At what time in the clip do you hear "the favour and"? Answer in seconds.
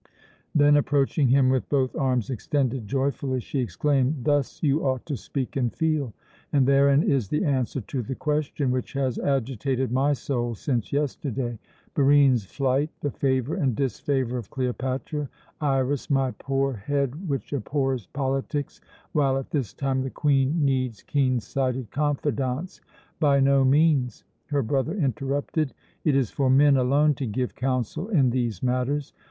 13.01-13.75